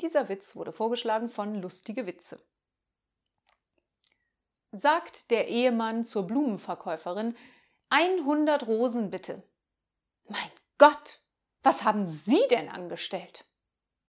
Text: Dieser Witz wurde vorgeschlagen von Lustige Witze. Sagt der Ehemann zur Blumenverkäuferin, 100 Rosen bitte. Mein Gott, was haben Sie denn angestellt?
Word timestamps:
Dieser 0.00 0.28
Witz 0.28 0.56
wurde 0.56 0.72
vorgeschlagen 0.72 1.28
von 1.28 1.60
Lustige 1.60 2.06
Witze. 2.06 2.44
Sagt 4.72 5.30
der 5.30 5.48
Ehemann 5.48 6.04
zur 6.04 6.26
Blumenverkäuferin, 6.26 7.36
100 7.90 8.66
Rosen 8.66 9.10
bitte. 9.10 9.42
Mein 10.28 10.50
Gott, 10.78 11.20
was 11.62 11.84
haben 11.84 12.06
Sie 12.06 12.42
denn 12.50 12.68
angestellt? 12.68 13.44